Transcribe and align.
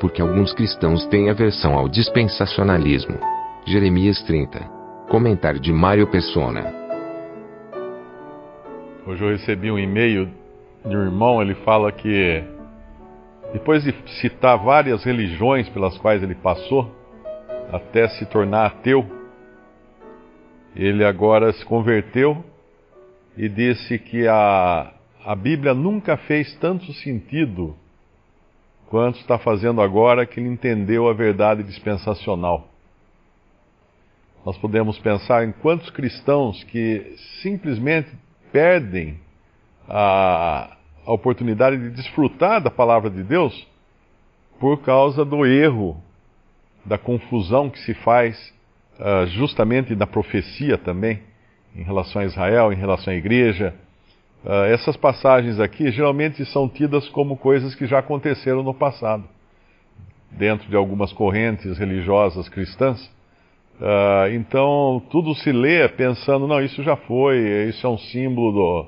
Porque 0.00 0.20
alguns 0.20 0.52
cristãos 0.52 1.06
têm 1.06 1.30
aversão 1.30 1.74
ao 1.74 1.88
dispensacionalismo. 1.88 3.18
Jeremias 3.66 4.22
30. 4.24 4.60
Comentário 5.08 5.60
de 5.60 5.72
Mário 5.72 6.06
Persona. 6.06 6.72
Hoje 9.06 9.22
eu 9.22 9.30
recebi 9.30 9.70
um 9.70 9.78
e-mail 9.78 10.28
de 10.84 10.96
um 10.96 11.02
irmão, 11.02 11.40
ele 11.40 11.54
fala 11.56 11.92
que 11.92 12.42
depois 13.52 13.84
de 13.84 13.94
citar 14.20 14.58
várias 14.58 15.04
religiões 15.04 15.68
pelas 15.68 15.96
quais 15.98 16.22
ele 16.22 16.34
passou, 16.34 16.90
até 17.72 18.08
se 18.08 18.26
tornar 18.26 18.66
ateu, 18.66 19.06
ele 20.74 21.04
agora 21.04 21.52
se 21.52 21.64
converteu 21.64 22.44
e 23.36 23.48
disse 23.48 23.98
que 23.98 24.26
a, 24.26 24.92
a 25.24 25.34
Bíblia 25.36 25.72
nunca 25.72 26.16
fez 26.16 26.54
tanto 26.56 26.92
sentido 26.94 27.76
quanto 28.88 29.18
está 29.20 29.38
fazendo 29.38 29.80
agora 29.80 30.26
que 30.26 30.40
ele 30.40 30.48
entendeu 30.48 31.08
a 31.08 31.12
verdade 31.12 31.62
dispensacional. 31.62 32.68
Nós 34.44 34.58
podemos 34.58 34.98
pensar 34.98 35.46
em 35.46 35.52
quantos 35.52 35.88
cristãos 35.90 36.62
que 36.64 37.16
simplesmente 37.40 38.10
perdem 38.52 39.18
a, 39.88 40.76
a 41.06 41.12
oportunidade 41.12 41.78
de 41.78 41.90
desfrutar 41.90 42.62
da 42.62 42.70
palavra 42.70 43.10
de 43.10 43.22
Deus 43.22 43.66
por 44.60 44.82
causa 44.82 45.24
do 45.24 45.44
erro, 45.46 45.96
da 46.84 46.98
confusão 46.98 47.70
que 47.70 47.78
se 47.80 47.94
faz 47.94 48.54
uh, 48.98 49.26
justamente 49.28 49.94
na 49.94 50.06
profecia 50.06 50.78
também, 50.78 51.22
em 51.74 51.82
relação 51.82 52.22
a 52.22 52.24
Israel, 52.24 52.72
em 52.72 52.76
relação 52.76 53.12
à 53.12 53.16
igreja. 53.16 53.74
Uh, 54.44 54.64
essas 54.66 54.94
passagens 54.94 55.58
aqui 55.58 55.90
geralmente 55.90 56.44
são 56.44 56.68
tidas 56.68 57.08
como 57.08 57.34
coisas 57.34 57.74
que 57.74 57.86
já 57.86 58.00
aconteceram 58.00 58.62
no 58.62 58.74
passado, 58.74 59.24
dentro 60.30 60.68
de 60.68 60.76
algumas 60.76 61.14
correntes 61.14 61.78
religiosas 61.78 62.46
cristãs. 62.50 63.02
Uh, 63.80 64.34
então, 64.34 65.02
tudo 65.10 65.34
se 65.34 65.50
lê 65.50 65.88
pensando, 65.88 66.46
não, 66.46 66.60
isso 66.60 66.82
já 66.82 66.94
foi, 66.94 67.38
isso 67.70 67.86
é 67.86 67.88
um 67.88 67.96
símbolo 67.96 68.52
do, 68.52 68.86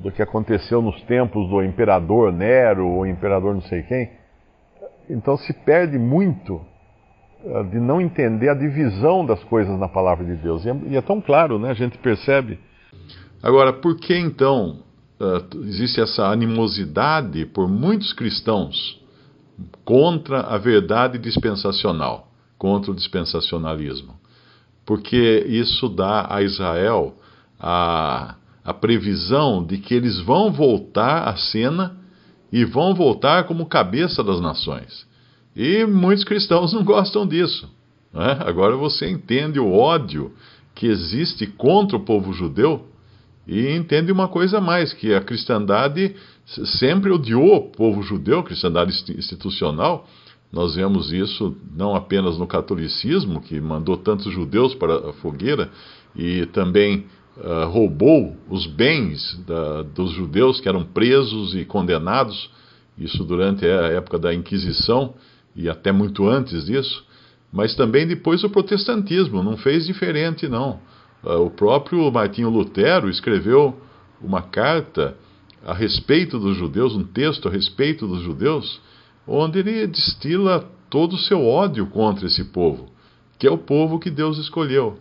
do 0.00 0.10
que 0.10 0.20
aconteceu 0.20 0.82
nos 0.82 1.00
tempos 1.02 1.48
do 1.48 1.62
imperador 1.62 2.32
Nero 2.32 2.88
ou 2.88 3.06
imperador 3.06 3.54
não 3.54 3.62
sei 3.62 3.82
quem. 3.84 4.10
Então 5.08 5.36
se 5.36 5.52
perde 5.52 5.96
muito 5.96 6.60
uh, 7.44 7.62
de 7.70 7.78
não 7.78 8.00
entender 8.00 8.48
a 8.48 8.54
divisão 8.54 9.24
das 9.24 9.44
coisas 9.44 9.78
na 9.78 9.88
palavra 9.88 10.24
de 10.24 10.34
Deus. 10.34 10.64
E 10.64 10.70
é, 10.70 10.76
e 10.88 10.96
é 10.96 11.00
tão 11.00 11.20
claro, 11.20 11.56
né? 11.56 11.70
A 11.70 11.74
gente 11.74 11.96
percebe. 11.98 12.58
Agora, 13.40 13.72
por 13.72 13.96
que 13.96 14.18
então 14.18 14.87
uh, 15.20 15.64
existe 15.64 16.00
essa 16.00 16.26
animosidade 16.26 17.46
por 17.46 17.68
muitos 17.68 18.12
cristãos 18.12 19.00
contra 19.84 20.40
a 20.40 20.58
verdade 20.58 21.18
dispensacional, 21.18 22.30
contra 22.56 22.90
o 22.90 22.94
dispensacionalismo? 22.94 24.14
Porque 24.84 25.44
isso 25.48 25.88
dá 25.88 26.26
a 26.34 26.42
Israel 26.42 27.14
a 27.60 28.36
a 28.68 28.74
previsão 28.74 29.64
de 29.64 29.78
que 29.78 29.94
eles 29.94 30.20
vão 30.20 30.52
voltar 30.52 31.26
à 31.26 31.34
cena 31.38 31.96
e 32.52 32.66
vão 32.66 32.94
voltar 32.94 33.44
como 33.44 33.64
cabeça 33.64 34.22
das 34.22 34.42
nações. 34.42 35.06
E 35.56 35.86
muitos 35.86 36.22
cristãos 36.22 36.74
não 36.74 36.84
gostam 36.84 37.26
disso. 37.26 37.66
Né? 38.12 38.36
Agora 38.40 38.76
você 38.76 39.08
entende 39.08 39.58
o 39.58 39.72
ódio 39.72 40.34
que 40.74 40.86
existe 40.86 41.46
contra 41.46 41.96
o 41.96 42.04
povo 42.04 42.30
judeu 42.34 42.86
e 43.48 43.74
entende 43.74 44.12
uma 44.12 44.28
coisa 44.28 44.60
mais, 44.60 44.92
que 44.92 45.14
a 45.14 45.22
cristandade 45.22 46.14
sempre 46.78 47.10
odiou 47.10 47.56
o 47.56 47.70
povo 47.70 48.02
judeu, 48.02 48.40
a 48.40 48.44
cristandade 48.44 48.92
institucional. 49.16 50.06
Nós 50.52 50.74
vemos 50.74 51.10
isso 51.10 51.56
não 51.74 51.94
apenas 51.96 52.38
no 52.38 52.46
catolicismo, 52.46 53.40
que 53.40 53.58
mandou 53.58 53.96
tantos 53.96 54.30
judeus 54.30 54.74
para 54.74 55.10
a 55.10 55.12
fogueira, 55.14 55.70
e 56.14 56.44
também 56.46 57.06
uh, 57.38 57.66
roubou 57.70 58.36
os 58.50 58.66
bens 58.66 59.42
da, 59.46 59.82
dos 59.82 60.10
judeus 60.10 60.60
que 60.60 60.68
eram 60.68 60.84
presos 60.84 61.54
e 61.54 61.64
condenados, 61.64 62.50
isso 62.98 63.24
durante 63.24 63.64
a 63.64 63.86
época 63.86 64.18
da 64.18 64.34
Inquisição 64.34 65.14
e 65.56 65.70
até 65.70 65.90
muito 65.90 66.28
antes 66.28 66.66
disso, 66.66 67.02
mas 67.50 67.74
também 67.74 68.06
depois 68.06 68.44
o 68.44 68.50
protestantismo, 68.50 69.42
não 69.42 69.56
fez 69.56 69.86
diferente 69.86 70.46
não. 70.48 70.80
Uh, 71.28 71.44
o 71.44 71.50
próprio 71.50 72.10
Martinho 72.10 72.48
Lutero 72.48 73.10
escreveu 73.10 73.78
uma 74.18 74.40
carta 74.40 75.14
a 75.62 75.74
respeito 75.74 76.38
dos 76.38 76.56
judeus, 76.56 76.96
um 76.96 77.04
texto 77.04 77.48
a 77.48 77.50
respeito 77.50 78.06
dos 78.06 78.22
judeus, 78.22 78.80
onde 79.26 79.58
ele 79.58 79.86
destila 79.86 80.66
todo 80.88 81.16
o 81.16 81.18
seu 81.18 81.44
ódio 81.44 81.86
contra 81.88 82.26
esse 82.26 82.44
povo, 82.44 82.88
que 83.38 83.46
é 83.46 83.50
o 83.50 83.58
povo 83.58 83.98
que 83.98 84.10
Deus 84.10 84.38
escolheu. 84.38 84.98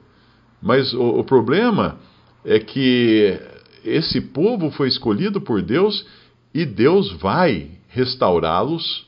Mas 0.61 0.93
o, 0.93 1.19
o 1.19 1.23
problema 1.23 1.97
é 2.43 2.59
que 2.59 3.39
esse 3.85 4.19
povo 4.19 4.69
foi 4.69 4.89
escolhido 4.89 5.39
por 5.39 5.61
Deus 5.61 6.05
e 6.53 6.65
Deus 6.65 7.09
vai 7.13 7.71
restaurá-los, 7.87 9.07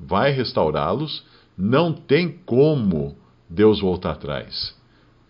vai 0.00 0.30
restaurá-los, 0.30 1.24
não 1.58 1.92
tem 1.92 2.38
como 2.46 3.18
Deus 3.50 3.80
voltar 3.80 4.12
atrás. 4.12 4.74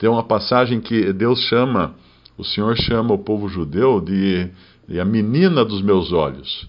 Tem 0.05 0.11
uma 0.11 0.23
passagem 0.23 0.83
que 0.83 1.15
Deus 1.15 1.41
chama, 1.45 1.95
o 2.37 2.45
Senhor 2.45 2.77
chama 2.77 3.15
o 3.15 3.19
povo 3.25 3.49
judeu 3.49 4.03
de, 4.03 4.51
de 4.87 5.01
a 5.01 5.05
menina 5.07 5.65
dos 5.65 5.81
meus 5.81 6.13
olhos. 6.13 6.69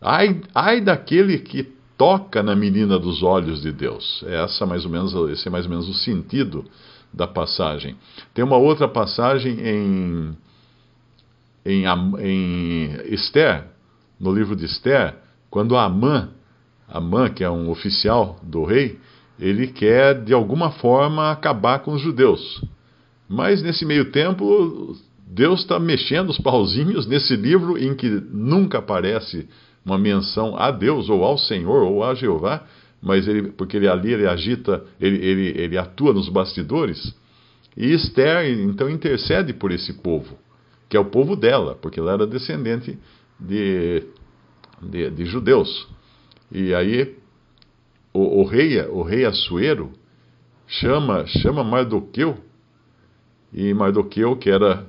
Ai, 0.00 0.40
ai 0.54 0.80
daquele 0.80 1.40
que 1.40 1.64
toca 1.96 2.40
na 2.40 2.54
menina 2.54 2.96
dos 2.96 3.20
olhos 3.20 3.62
de 3.62 3.72
Deus. 3.72 4.22
Essa 4.28 4.64
mais 4.64 4.84
ou 4.84 4.92
menos, 4.92 5.12
esse 5.28 5.48
é 5.48 5.50
mais 5.50 5.64
ou 5.64 5.70
menos 5.72 5.88
o 5.88 5.92
sentido 5.92 6.64
da 7.12 7.26
passagem. 7.26 7.96
Tem 8.32 8.44
uma 8.44 8.58
outra 8.58 8.86
passagem 8.86 9.58
em, 9.58 10.36
em, 11.66 11.84
em 12.20 13.12
Esther, 13.12 13.66
no 14.20 14.32
livro 14.32 14.54
de 14.54 14.66
Esther, 14.66 15.16
quando 15.50 15.76
Amã, 15.76 16.28
Amã, 16.86 17.28
que 17.28 17.42
é 17.42 17.50
um 17.50 17.70
oficial 17.70 18.38
do 18.40 18.62
rei, 18.62 19.00
ele 19.38 19.68
quer 19.68 20.22
de 20.22 20.32
alguma 20.32 20.70
forma 20.72 21.30
acabar 21.30 21.80
com 21.80 21.92
os 21.92 22.00
judeus. 22.00 22.62
Mas 23.28 23.62
nesse 23.62 23.84
meio 23.84 24.10
tempo, 24.10 24.96
Deus 25.26 25.60
está 25.60 25.78
mexendo 25.78 26.30
os 26.30 26.38
pauzinhos 26.38 27.06
nesse 27.06 27.36
livro 27.36 27.78
em 27.78 27.94
que 27.94 28.08
nunca 28.08 28.78
aparece 28.78 29.48
uma 29.84 29.98
menção 29.98 30.56
a 30.56 30.70
Deus, 30.70 31.08
ou 31.08 31.24
ao 31.24 31.38
Senhor, 31.38 31.82
ou 31.82 32.02
a 32.02 32.14
Jeová, 32.14 32.64
mas 33.00 33.28
ele, 33.28 33.50
porque 33.52 33.76
ele 33.76 33.88
ali 33.88 34.12
ele 34.12 34.26
agita, 34.26 34.84
ele, 35.00 35.24
ele, 35.24 35.60
ele 35.60 35.78
atua 35.78 36.12
nos 36.12 36.28
bastidores. 36.28 37.14
E 37.76 37.92
Esther 37.92 38.58
então 38.58 38.90
intercede 38.90 39.52
por 39.52 39.70
esse 39.70 39.92
povo, 39.94 40.36
que 40.88 40.96
é 40.96 41.00
o 41.00 41.04
povo 41.04 41.36
dela, 41.36 41.78
porque 41.80 42.00
ela 42.00 42.12
era 42.12 42.26
descendente 42.26 42.98
de, 43.38 44.02
de, 44.82 45.10
de 45.10 45.24
judeus. 45.26 45.86
E 46.50 46.74
aí 46.74 47.17
o, 48.12 48.40
o, 48.40 48.44
rei, 48.44 48.80
o 48.82 49.02
rei 49.02 49.24
Assuero 49.24 49.92
chama, 50.66 51.26
chama 51.26 51.64
Mardoqueu, 51.64 52.36
e 53.52 53.72
Mardoqueu, 53.72 54.36
que 54.36 54.50
era 54.50 54.86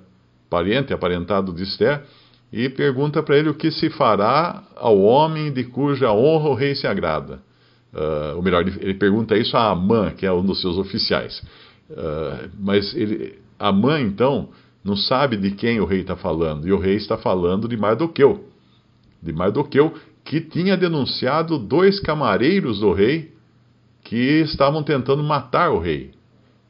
parente, 0.50 0.94
aparentado 0.94 1.54
de 1.54 1.64
Esther, 1.64 2.04
e 2.52 2.68
pergunta 2.70 3.22
para 3.22 3.38
ele 3.38 3.50
o 3.50 3.54
que 3.54 3.72
se 3.72 3.90
fará 3.90 4.64
ao 4.76 5.00
homem 5.00 5.52
de 5.52 5.64
cuja 5.64 6.12
honra 6.12 6.50
o 6.50 6.56
rei 6.56 6.76
se 6.76 6.88
agrada. 6.88 7.42
Uh, 7.94 8.36
ou 8.36 8.42
melhor, 8.42 8.68
ele, 8.68 8.94
pergunta 8.96 9.38
isso 9.38 9.56
a 9.56 9.72
Amã, 9.72 10.12
que 10.12 10.26
é 10.26 10.32
um 10.32 10.44
dos 10.44 10.62
seus 10.62 10.78
oficiais. 10.78 11.42
Uh, 11.90 12.50
mas 12.60 12.94
ele, 12.96 13.40
Amã, 13.58 14.00
então, 14.00 14.50
não 14.84 14.96
sabe 14.96 15.38
de 15.38 15.52
quem 15.52 15.80
o 15.80 15.86
rei 15.86 16.02
está 16.02 16.16
falando. 16.16 16.68
E 16.68 16.72
o 16.72 16.80
rei 16.80 16.96
está 16.96 17.18
falando 17.18 17.68
de 17.68 17.78
Mardoqueu. 17.78 18.46
De 19.22 19.34
Mardoqueu, 19.34 19.94
que 20.30 20.40
tinha 20.40 20.78
denunciado 20.78 21.58
dois 21.58 22.00
camareiros 22.00 22.82
do 22.82 22.94
rei 22.94 23.32
que 24.04 24.42
estavam 24.42 24.84
tentando 24.84 25.24
matar 25.24 25.72
o 25.72 25.80
rei. 25.80 26.12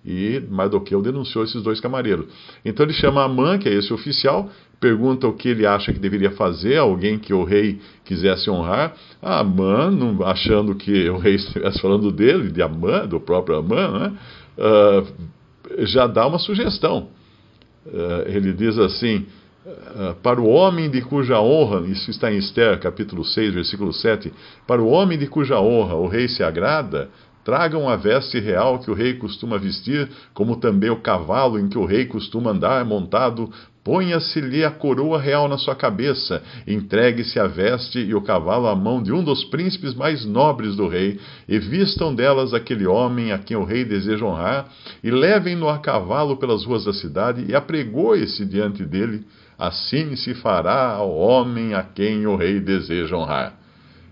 E 0.05 0.41
Mardoqueu 0.49 1.01
denunciou 1.01 1.43
esses 1.43 1.61
dois 1.61 1.81
camareiros. 1.81 2.27
Então 2.63 2.85
ele 2.85 2.93
chama 2.93 3.21
Amã, 3.21 3.57
que 3.57 3.67
é 3.67 3.73
esse 3.73 3.93
oficial, 3.93 4.49
pergunta 4.79 5.27
o 5.27 5.33
que 5.33 5.49
ele 5.49 5.65
acha 5.65 5.91
que 5.91 5.99
deveria 5.99 6.31
fazer, 6.31 6.77
alguém 6.77 7.19
que 7.19 7.33
o 7.33 7.43
rei 7.43 7.81
quisesse 8.05 8.49
honrar. 8.49 8.95
A 9.21 9.41
Amã, 9.41 9.91
achando 10.23 10.73
que 10.73 11.09
o 11.09 11.17
rei 11.17 11.35
estivesse 11.35 11.81
falando 11.81 12.13
dele, 12.13 12.53
de 12.53 12.61
Amã, 12.61 13.05
do 13.05 13.19
próprio 13.19 13.57
Amã, 13.57 13.99
né, 13.99 14.17
uh, 14.57 15.85
já 15.85 16.07
dá 16.07 16.25
uma 16.25 16.39
sugestão. 16.39 17.09
Uh, 17.85 18.23
ele 18.25 18.53
diz 18.53 18.77
assim: 18.77 19.25
Para 20.23 20.39
o 20.39 20.47
homem 20.47 20.89
de 20.89 21.01
cuja 21.01 21.39
honra, 21.41 21.85
isso 21.87 22.09
está 22.09 22.31
em 22.31 22.37
Esther, 22.37 22.79
capítulo 22.79 23.25
6, 23.25 23.53
versículo 23.53 23.91
7, 23.91 24.31
para 24.65 24.81
o 24.81 24.87
homem 24.87 25.17
de 25.17 25.27
cuja 25.27 25.59
honra 25.59 25.95
o 25.95 26.07
rei 26.07 26.29
se 26.29 26.41
agrada, 26.41 27.09
Tragam 27.43 27.87
a 27.89 27.95
veste 27.95 28.39
real 28.39 28.77
que 28.77 28.91
o 28.91 28.93
rei 28.93 29.15
costuma 29.15 29.57
vestir, 29.57 30.07
como 30.35 30.57
também 30.57 30.89
o 30.89 31.01
cavalo 31.01 31.57
em 31.57 31.67
que 31.67 31.79
o 31.79 31.85
rei 31.85 32.05
costuma 32.05 32.51
andar 32.51 32.83
montado. 32.85 33.49
Ponha-se-lhe 33.83 34.63
a 34.63 34.69
coroa 34.69 35.19
real 35.19 35.47
na 35.47 35.57
sua 35.57 35.73
cabeça, 35.73 36.43
entregue-se 36.67 37.39
a 37.39 37.47
veste 37.47 37.97
e 37.97 38.13
o 38.13 38.21
cavalo 38.21 38.67
à 38.67 38.75
mão 38.75 39.01
de 39.01 39.11
um 39.11 39.23
dos 39.23 39.45
príncipes 39.45 39.95
mais 39.95 40.25
nobres 40.25 40.75
do 40.75 40.87
rei, 40.87 41.19
e 41.47 41.57
vistam 41.57 42.13
delas 42.13 42.53
aquele 42.53 42.85
homem 42.85 43.31
a 43.31 43.39
quem 43.39 43.57
o 43.57 43.63
rei 43.63 43.83
deseja 43.83 44.25
honrar, 44.25 44.67
e 45.03 45.09
levem-no 45.09 45.69
a 45.69 45.79
cavalo 45.79 46.37
pelas 46.37 46.65
ruas 46.65 46.85
da 46.85 46.93
cidade, 46.93 47.45
e 47.47 47.55
apregoe-se 47.55 48.45
diante 48.45 48.85
dele. 48.85 49.25
Assim 49.59 50.15
se 50.15 50.33
fará 50.33 50.93
ao 50.93 51.13
homem 51.13 51.73
a 51.73 51.83
quem 51.83 52.25
o 52.25 52.37
rei 52.37 52.61
deseja 52.61 53.17
honrar. 53.17 53.53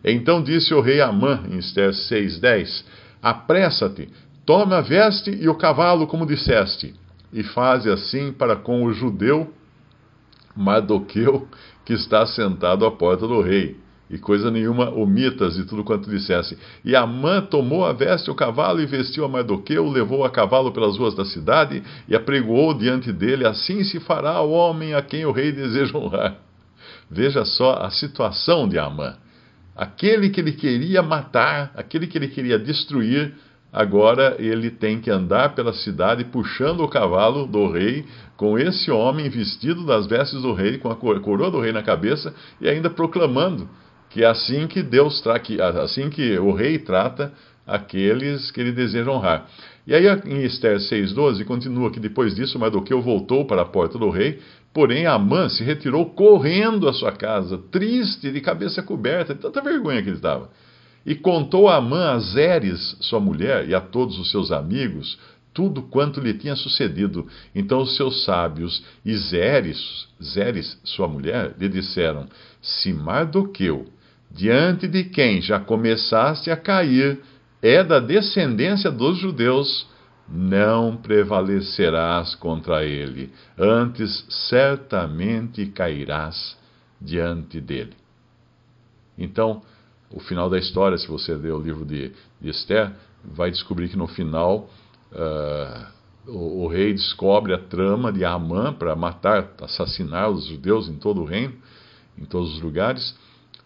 Então 0.03 0.43
disse 0.43 0.73
o 0.73 0.81
rei 0.81 0.99
Amã, 0.99 1.43
em 1.49 1.57
Esther 1.57 1.91
6,10: 1.91 2.83
Apressa-te, 3.21 4.09
toma 4.45 4.79
a 4.79 4.81
veste 4.81 5.31
e 5.31 5.47
o 5.47 5.55
cavalo, 5.55 6.05
como 6.05 6.25
disseste, 6.25 6.93
e 7.31 7.43
faze 7.43 7.89
assim 7.89 8.33
para 8.33 8.57
com 8.57 8.83
o 8.83 8.91
judeu 8.91 9.53
Mardoqueu, 10.53 11.47
que 11.85 11.93
está 11.93 12.25
sentado 12.25 12.85
à 12.85 12.91
porta 12.91 13.25
do 13.25 13.41
rei. 13.41 13.77
E 14.09 14.17
coisa 14.17 14.49
nenhuma 14.49 14.89
omitas 14.89 15.55
de 15.55 15.65
tudo 15.65 15.83
quanto 15.83 16.09
dissesse. 16.09 16.57
E 16.83 16.95
Amã 16.95 17.41
tomou 17.41 17.85
a 17.85 17.91
veste, 17.91 18.31
o 18.31 18.35
cavalo, 18.35 18.81
e 18.81 18.85
vestiu 18.85 19.25
a 19.25 19.27
Mardoqueu, 19.27 19.89
levou 19.89 20.23
a 20.23 20.29
cavalo 20.29 20.71
pelas 20.71 20.97
ruas 20.97 21.13
da 21.13 21.25
cidade, 21.25 21.83
e 22.07 22.15
apregoou 22.15 22.73
diante 22.73 23.11
dele: 23.11 23.45
Assim 23.45 23.83
se 23.83 23.99
fará 23.99 24.41
o 24.41 24.51
homem 24.51 24.93
a 24.93 25.01
quem 25.01 25.25
o 25.25 25.31
rei 25.31 25.51
deseja 25.51 25.97
honrar. 25.97 26.37
Veja 27.11 27.43
só 27.43 27.73
a 27.81 27.89
situação 27.89 28.67
de 28.67 28.79
Amã. 28.79 29.15
Aquele 29.75 30.29
que 30.29 30.39
ele 30.39 30.53
queria 30.53 31.03
matar, 31.03 31.71
aquele 31.75 32.07
que 32.07 32.17
ele 32.17 32.29
queria 32.29 32.57
destruir, 32.57 33.33
agora 33.71 34.37
ele 34.39 34.71
tem 34.71 34.99
que 34.99 35.11
andar 35.11 35.53
pela 35.53 35.73
cidade 35.73 36.23
puxando 36.23 36.79
o 36.79 36.87
cavalo 36.87 37.45
do 37.45 37.69
rei, 37.69 38.05
com 38.37 38.57
esse 38.57 38.89
homem 38.89 39.29
vestido 39.29 39.85
das 39.85 40.07
vestes 40.07 40.41
do 40.41 40.53
rei, 40.53 40.77
com 40.77 40.89
a 40.89 40.95
coroa 40.95 41.51
do 41.51 41.59
rei 41.59 41.73
na 41.73 41.83
cabeça, 41.83 42.33
e 42.61 42.69
ainda 42.69 42.89
proclamando 42.89 43.69
que 44.09 44.23
é 44.23 44.27
assim 44.27 44.67
que 44.67 44.81
Deus 44.81 45.21
trata, 45.21 45.81
assim 45.81 46.09
que 46.09 46.37
o 46.39 46.51
rei 46.51 46.79
trata 46.79 47.33
aqueles 47.65 48.49
que 48.51 48.61
ele 48.61 48.71
deseja 48.71 49.11
honrar. 49.11 49.47
E 49.85 49.93
aí 49.93 50.05
em 50.25 50.43
Esther 50.43 50.77
6,12 50.77 51.43
continua 51.45 51.91
que 51.91 51.99
depois 51.99 52.35
disso 52.35 52.57
Mardoqueu 52.57 53.01
voltou 53.01 53.45
para 53.45 53.61
a 53.61 53.65
porta 53.65 53.97
do 53.97 54.09
rei, 54.09 54.39
porém 54.73 55.05
Amã 55.05 55.49
se 55.49 55.63
retirou 55.63 56.05
correndo 56.05 56.87
à 56.87 56.93
sua 56.93 57.11
casa, 57.11 57.57
triste, 57.71 58.31
de 58.31 58.41
cabeça 58.41 58.81
coberta, 58.81 59.33
de 59.33 59.41
tanta 59.41 59.61
vergonha 59.61 60.01
que 60.01 60.09
ele 60.09 60.15
estava. 60.15 60.49
E 61.05 61.15
contou 61.15 61.69
a 61.69 61.77
Amã 61.77 62.11
a 62.11 62.19
Zeres, 62.19 62.97
sua 62.99 63.19
mulher, 63.19 63.67
e 63.67 63.73
a 63.73 63.79
todos 63.79 64.19
os 64.19 64.29
seus 64.29 64.51
amigos, 64.51 65.17
tudo 65.53 65.81
quanto 65.81 66.19
lhe 66.19 66.33
tinha 66.33 66.55
sucedido. 66.55 67.25
Então 67.55 67.81
os 67.81 67.95
seus 67.95 68.25
sábios 68.25 68.83
e 69.03 69.15
Zeres, 69.15 70.07
Zeres, 70.21 70.77
sua 70.83 71.07
mulher, 71.07 71.55
lhe 71.57 71.69
disseram: 71.69 72.27
Se 72.61 72.93
Mardoqueu, 72.93 73.87
diante 74.31 74.87
de 74.87 75.05
quem 75.05 75.41
já 75.41 75.59
começaste 75.59 76.51
a 76.51 76.57
cair, 76.57 77.19
é 77.61 77.83
da 77.83 77.99
descendência 77.99 78.91
dos 78.91 79.17
judeus, 79.17 79.87
não 80.29 80.97
prevalecerás 80.97 82.35
contra 82.35 82.83
ele, 82.83 83.31
antes 83.57 84.25
certamente 84.49 85.65
cairás 85.67 86.57
diante 86.99 87.61
dele. 87.61 87.93
Então, 89.17 89.61
o 90.11 90.19
final 90.19 90.49
da 90.49 90.57
história, 90.57 90.97
se 90.97 91.07
você 91.07 91.33
ler 91.33 91.53
o 91.53 91.59
livro 91.59 91.85
de, 91.85 92.11
de 92.39 92.49
Esther, 92.49 92.91
vai 93.23 93.49
descobrir 93.51 93.89
que 93.89 93.97
no 93.97 94.07
final 94.07 94.69
uh, 95.11 95.85
o, 96.27 96.63
o, 96.63 96.67
rei 96.67 96.93
descobre 96.93 97.53
a 97.53 97.57
trama 97.57 98.11
de 98.11 98.23
Amã 98.23 98.73
para 98.73 98.95
matar, 98.95 99.53
assassinar 99.61 100.29
os 100.29 100.45
judeus 100.45 100.87
em 100.87 100.95
todo 100.95 101.21
o 101.21 101.25
reino, 101.25 101.55
em 102.17 102.25
todos 102.25 102.55
os 102.55 102.61
lugares, 102.61 103.15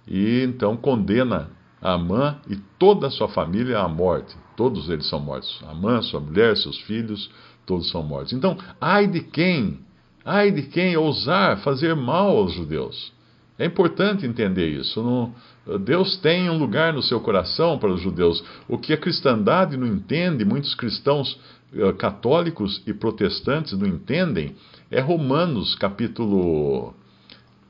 e 0.07 0.44
então 0.44 0.75
condena 0.75 1.50
Amã 1.81 2.38
e 2.48 2.56
toda 2.77 3.07
a 3.07 3.09
sua 3.09 3.27
família 3.27 3.80
à 3.80 3.88
morte. 3.88 4.36
Todos 4.56 4.88
eles 4.88 5.07
são 5.09 5.19
mortos. 5.19 5.59
Amã, 5.68 6.00
sua 6.03 6.19
mulher, 6.19 6.56
seus 6.56 6.77
filhos, 6.81 7.31
todos 7.65 7.89
são 7.89 8.03
mortos. 8.03 8.33
Então, 8.33 8.56
ai 8.80 9.07
de 9.07 9.21
quem, 9.21 9.80
ai 10.24 10.51
de 10.51 10.62
quem 10.62 10.95
ousar 10.95 11.57
fazer 11.62 11.95
mal 11.95 12.38
aos 12.38 12.53
judeus. 12.53 13.12
É 13.57 13.65
importante 13.65 14.27
entender 14.27 14.69
isso. 14.69 15.01
Não, 15.01 15.33
Deus 15.80 16.18
tem 16.18 16.51
um 16.51 16.57
lugar 16.57 16.94
no 16.94 17.01
seu 17.01 17.19
coração 17.19 17.80
para 17.80 17.92
os 17.92 18.00
judeus. 18.00 18.44
O 18.68 18.77
que 18.77 18.94
a 18.94 18.98
cristandade 18.98 19.75
não 19.75 19.88
entende, 19.88 20.45
muitos 20.45 20.75
cristãos 20.75 21.39
uh, 21.74 21.94
católicos 21.94 22.83
e 22.86 22.94
protestantes 22.94 23.74
não 23.74 23.88
entendem, 23.88 24.56
é 24.92 25.00
Romanos 25.00 25.74
capítulo, 25.75 26.94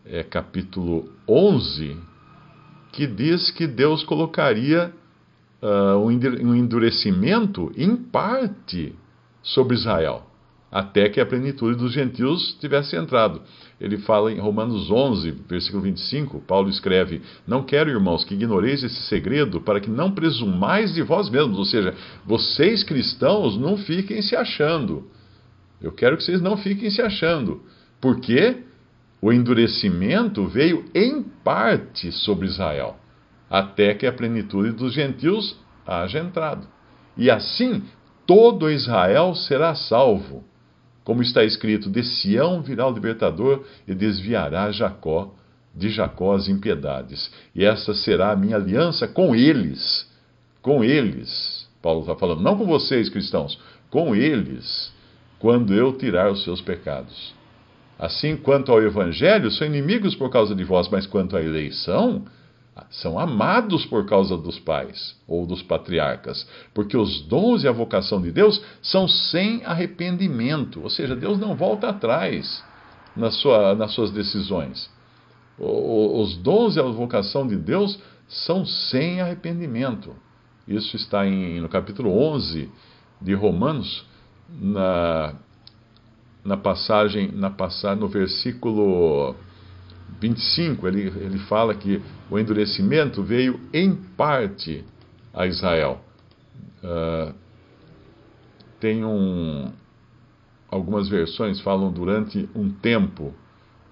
é, 0.05 0.23
capítulo 0.23 1.09
11, 1.27 2.10
que 2.91 3.07
diz 3.07 3.51
que 3.51 3.67
Deus 3.67 4.03
colocaria 4.03 4.93
uh, 5.61 5.97
um 5.97 6.55
endurecimento 6.55 7.71
em 7.75 7.95
parte 7.95 8.93
sobre 9.41 9.75
Israel, 9.75 10.23
até 10.71 11.09
que 11.09 11.19
a 11.19 11.25
plenitude 11.25 11.77
dos 11.77 11.93
gentios 11.93 12.57
tivesse 12.59 12.95
entrado. 12.95 13.41
Ele 13.79 13.97
fala 13.97 14.31
em 14.31 14.39
Romanos 14.39 14.91
11, 14.91 15.31
versículo 15.49 15.83
25, 15.83 16.39
Paulo 16.41 16.69
escreve: 16.69 17.21
Não 17.47 17.63
quero, 17.63 17.89
irmãos, 17.89 18.23
que 18.23 18.35
ignoreis 18.35 18.83
esse 18.83 19.01
segredo, 19.03 19.61
para 19.61 19.79
que 19.79 19.89
não 19.89 20.11
presumais 20.11 20.93
de 20.93 21.01
vós 21.01 21.29
mesmos, 21.29 21.57
ou 21.57 21.65
seja, 21.65 21.95
vocês 22.25 22.83
cristãos 22.83 23.57
não 23.57 23.77
fiquem 23.77 24.21
se 24.21 24.35
achando. 24.35 25.07
Eu 25.81 25.91
quero 25.91 26.15
que 26.15 26.23
vocês 26.23 26.41
não 26.41 26.57
fiquem 26.57 26.89
se 26.91 27.01
achando. 27.01 27.61
Por 27.99 28.19
quê? 28.19 28.63
O 29.21 29.31
endurecimento 29.31 30.47
veio 30.47 30.85
em 30.95 31.21
parte 31.21 32.11
sobre 32.11 32.47
Israel, 32.47 32.97
até 33.49 33.93
que 33.93 34.07
a 34.07 34.13
plenitude 34.13 34.71
dos 34.71 34.93
gentios 34.93 35.59
haja 35.85 36.19
entrado. 36.19 36.67
E 37.15 37.29
assim 37.29 37.83
todo 38.25 38.71
Israel 38.71 39.35
será 39.35 39.75
salvo. 39.75 40.43
Como 41.03 41.21
está 41.21 41.43
escrito: 41.43 41.89
De 41.89 42.03
Sião 42.03 42.61
virá 42.61 42.87
o 42.87 42.93
libertador 42.93 43.63
e 43.87 43.93
desviará 43.93 44.71
Jacó 44.71 45.35
de 45.75 45.89
Jacó 45.89 46.35
as 46.35 46.47
impiedades. 46.47 47.31
E 47.55 47.63
essa 47.63 47.93
será 47.93 48.31
a 48.31 48.35
minha 48.35 48.55
aliança 48.55 49.07
com 49.07 49.35
eles. 49.35 50.09
Com 50.61 50.83
eles. 50.83 51.67
Paulo 51.81 52.01
está 52.01 52.15
falando, 52.15 52.41
não 52.41 52.57
com 52.57 52.65
vocês, 52.65 53.09
cristãos, 53.09 53.59
com 53.89 54.15
eles, 54.15 54.93
quando 55.39 55.73
eu 55.73 55.93
tirar 55.93 56.31
os 56.31 56.43
seus 56.43 56.61
pecados. 56.61 57.33
Assim, 58.01 58.35
quanto 58.35 58.71
ao 58.71 58.81
evangelho, 58.81 59.51
são 59.51 59.67
inimigos 59.67 60.15
por 60.15 60.31
causa 60.31 60.55
de 60.55 60.63
vós, 60.63 60.89
mas 60.89 61.05
quanto 61.05 61.37
à 61.37 61.41
eleição, 61.41 62.25
são 62.89 63.19
amados 63.19 63.85
por 63.85 64.07
causa 64.07 64.35
dos 64.35 64.57
pais 64.57 65.15
ou 65.27 65.45
dos 65.45 65.61
patriarcas, 65.61 66.47
porque 66.73 66.97
os 66.97 67.21
dons 67.27 67.63
e 67.63 67.67
a 67.67 67.71
vocação 67.71 68.19
de 68.19 68.31
Deus 68.31 68.59
são 68.81 69.07
sem 69.07 69.63
arrependimento, 69.63 70.81
ou 70.81 70.89
seja, 70.89 71.15
Deus 71.15 71.37
não 71.37 71.55
volta 71.55 71.89
atrás 71.89 72.63
na 73.15 73.29
sua, 73.29 73.75
nas 73.75 73.91
suas 73.91 74.09
decisões. 74.09 74.89
Os 75.59 76.35
dons 76.37 76.77
e 76.77 76.79
a 76.79 76.83
vocação 76.83 77.45
de 77.45 77.55
Deus 77.55 77.99
são 78.27 78.65
sem 78.65 79.21
arrependimento. 79.21 80.15
Isso 80.67 80.95
está 80.95 81.27
em, 81.27 81.61
no 81.61 81.69
capítulo 81.69 82.17
11 82.17 82.67
de 83.21 83.35
Romanos, 83.35 84.07
na 84.49 85.35
na 86.43 86.57
passagem, 86.57 87.31
na 87.33 87.49
passagem 87.49 87.99
no 87.99 88.07
versículo 88.07 89.35
25, 90.19 90.87
ele, 90.87 91.01
ele 91.01 91.39
fala 91.39 91.73
que 91.75 92.01
o 92.29 92.37
endurecimento 92.37 93.23
veio 93.23 93.59
em 93.73 93.95
parte 93.95 94.83
a 95.33 95.45
Israel. 95.45 96.01
Uh, 96.83 97.33
tem 98.79 99.05
um, 99.05 99.71
algumas 100.69 101.07
versões 101.07 101.59
falam 101.61 101.91
durante 101.91 102.49
um 102.55 102.69
tempo, 102.71 103.33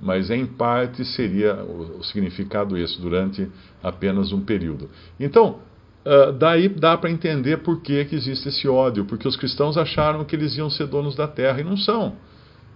mas 0.02 0.32
em 0.32 0.46
parte 0.46 1.06
seria 1.06 1.56
o, 1.56 2.00
o 2.00 2.04
significado 2.04 2.76
esse, 2.78 3.00
durante 3.00 3.48
apenas 3.84 4.32
um 4.32 4.42
período. 4.42 4.90
Então, 5.20 5.60
Uh, 6.00 6.32
daí 6.32 6.70
dá 6.70 6.98
para 6.98 7.12
entender 7.12 7.58
por 7.58 7.82
que, 7.82 8.06
que 8.06 8.16
existe 8.16 8.48
esse 8.48 8.66
ódio, 8.70 9.04
porque 9.04 9.28
os 9.28 9.36
cristãos 9.36 9.78
acharam 9.78 10.24
que 10.24 10.34
eles 10.34 10.56
iam 10.56 10.70
ser 10.70 10.88
donos 10.88 11.14
da 11.14 11.28
terra 11.28 11.60
e 11.60 11.64
não 11.64 11.76
são. 11.76 12.16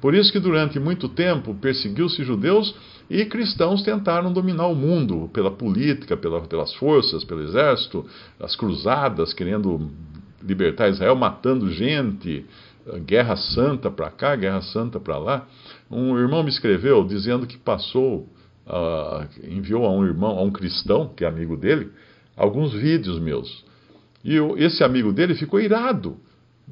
Por 0.04 0.14
isso 0.14 0.34
que 0.34 0.40
durante 0.40 0.82
muito 0.82 1.08
tempo 1.08 1.56
perseguiu-se 1.56 2.26
judeus 2.26 2.76
e 3.10 3.24
cristãos 3.24 3.84
tentaram 3.84 4.34
dominar 4.34 4.68
o 4.68 4.76
mundo 4.76 5.30
pela 5.32 5.50
política, 5.50 6.18
pela, 6.18 6.42
pelas 6.42 6.74
forças, 6.74 7.24
pelo 7.24 7.42
exército, 7.42 8.06
as 8.38 8.54
cruzadas 8.54 9.34
querendo 9.34 9.90
libertar 10.42 10.90
Israel, 10.90 11.16
matando 11.16 11.72
gente, 11.72 12.46
guerra 13.06 13.38
santa 13.38 13.90
para 13.90 14.12
cá, 14.12 14.36
guerra 14.36 14.62
santa 14.62 15.00
para 15.00 15.18
lá. 15.18 15.48
Um 15.90 16.18
irmão 16.18 16.44
me 16.44 16.50
escreveu 16.50 17.06
dizendo 17.06 17.48
que 17.48 17.58
passou, 17.58 18.28
uh, 18.68 19.26
enviou 19.50 19.86
a 19.86 19.90
um 19.90 20.06
irmão, 20.06 20.38
a 20.38 20.42
um 20.42 20.52
cristão, 20.52 21.14
que 21.16 21.24
é 21.24 21.30
amigo 21.30 21.56
dele, 21.56 21.90
alguns 22.36 22.74
vídeos 22.74 23.20
meus. 23.20 23.64
E 24.22 24.36
eu, 24.36 24.58
esse 24.58 24.84
amigo 24.84 25.14
dele 25.14 25.34
ficou 25.34 25.62
irado, 25.62 26.18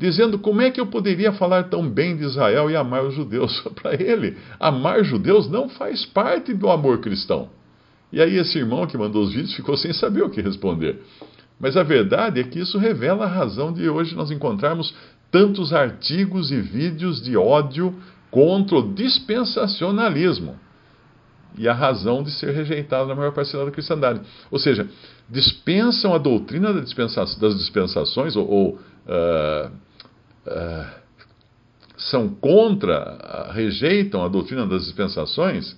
dizendo 0.01 0.39
como 0.39 0.61
é 0.61 0.71
que 0.71 0.81
eu 0.81 0.87
poderia 0.87 1.31
falar 1.31 1.65
tão 1.65 1.87
bem 1.87 2.17
de 2.17 2.23
Israel 2.23 2.71
e 2.71 2.75
amar 2.75 3.05
os 3.05 3.13
judeus. 3.13 3.61
Para 3.79 3.93
ele, 3.93 4.35
amar 4.59 5.03
judeus 5.03 5.47
não 5.47 5.69
faz 5.69 6.03
parte 6.07 6.55
do 6.55 6.71
amor 6.71 7.01
cristão. 7.01 7.49
E 8.11 8.19
aí 8.19 8.35
esse 8.35 8.57
irmão 8.57 8.87
que 8.87 8.97
mandou 8.97 9.21
os 9.21 9.31
vídeos 9.31 9.53
ficou 9.53 9.77
sem 9.77 9.93
saber 9.93 10.23
o 10.23 10.29
que 10.31 10.41
responder. 10.41 10.99
Mas 11.59 11.77
a 11.77 11.83
verdade 11.83 12.39
é 12.39 12.43
que 12.43 12.59
isso 12.59 12.79
revela 12.79 13.25
a 13.25 13.29
razão 13.29 13.71
de 13.71 13.87
hoje 13.87 14.15
nós 14.15 14.31
encontrarmos 14.31 14.91
tantos 15.29 15.71
artigos 15.71 16.51
e 16.51 16.59
vídeos 16.59 17.21
de 17.21 17.37
ódio 17.37 17.93
contra 18.31 18.77
o 18.77 18.93
dispensacionalismo 18.93 20.55
e 21.55 21.67
a 21.67 21.73
razão 21.73 22.23
de 22.23 22.31
ser 22.31 22.51
rejeitado 22.55 23.07
na 23.07 23.13
maior 23.13 23.33
parcela 23.33 23.65
da 23.65 23.71
cristandade. 23.71 24.21
Ou 24.49 24.57
seja, 24.57 24.89
dispensam 25.29 26.13
a 26.13 26.17
doutrina 26.17 26.73
das 26.73 27.57
dispensações 27.57 28.35
ou, 28.35 28.49
ou 28.49 28.69
uh, 29.05 29.71
uh, 30.47 31.01
são 31.97 32.29
contra, 32.29 33.51
rejeitam 33.53 34.23
a 34.23 34.27
doutrina 34.27 34.65
das 34.65 34.85
dispensações, 34.85 35.77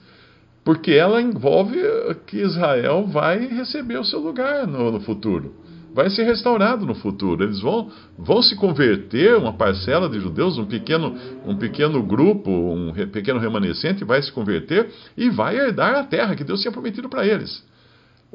porque 0.64 0.92
ela 0.92 1.22
envolve 1.22 1.78
que 2.26 2.38
Israel 2.38 3.06
vai 3.08 3.46
receber 3.48 4.00
o 4.00 4.06
seu 4.06 4.20
lugar 4.20 4.66
no, 4.66 4.92
no 4.92 5.02
futuro 5.02 5.64
vai 5.94 6.10
ser 6.10 6.24
restaurado 6.24 6.86
no 6.86 6.96
futuro. 6.96 7.44
Eles 7.44 7.60
vão, 7.62 7.90
vão 8.18 8.42
se 8.42 8.56
converter, 8.56 9.38
uma 9.38 9.54
parcela 9.54 10.10
de 10.10 10.20
judeus, 10.20 10.58
um 10.58 10.66
pequeno, 10.66 11.16
um 11.46 11.56
pequeno 11.56 12.02
grupo, 12.02 12.50
um 12.50 12.92
pequeno 13.12 13.40
remanescente 13.40 14.04
vai 14.04 14.22
se 14.22 14.32
converter 14.32 14.90
e 15.16 15.30
vai 15.30 15.56
herdar 15.56 15.96
a 15.96 16.04
terra 16.04 16.36
que 16.36 16.44
Deus 16.44 16.62
tinha 16.62 16.72
prometido 16.72 17.08
para 17.08 17.26
eles. 17.26 17.64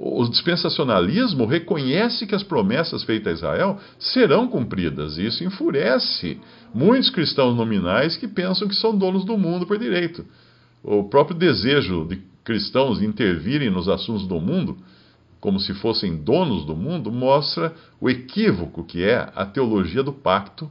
O 0.00 0.28
dispensacionalismo 0.28 1.44
reconhece 1.44 2.24
que 2.24 2.34
as 2.34 2.44
promessas 2.44 3.02
feitas 3.02 3.32
a 3.32 3.36
Israel 3.36 3.80
serão 3.98 4.46
cumpridas, 4.46 5.18
e 5.18 5.26
isso 5.26 5.42
enfurece 5.42 6.40
muitos 6.72 7.10
cristãos 7.10 7.56
nominais 7.56 8.16
que 8.16 8.28
pensam 8.28 8.68
que 8.68 8.76
são 8.76 8.96
donos 8.96 9.24
do 9.24 9.36
mundo 9.36 9.66
por 9.66 9.76
direito. 9.76 10.24
O 10.84 11.02
próprio 11.02 11.36
desejo 11.36 12.04
de 12.04 12.22
cristãos 12.44 13.02
intervirem 13.02 13.70
nos 13.70 13.88
assuntos 13.88 14.24
do 14.28 14.40
mundo 14.40 14.78
como 15.40 15.60
se 15.60 15.74
fossem 15.74 16.16
donos 16.16 16.64
do 16.64 16.74
mundo, 16.74 17.12
mostra 17.12 17.72
o 18.00 18.10
equívoco 18.10 18.84
que 18.84 19.04
é 19.04 19.30
a 19.34 19.44
teologia 19.44 20.02
do 20.02 20.12
pacto, 20.12 20.70